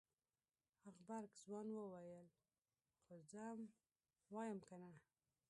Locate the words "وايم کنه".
4.33-4.91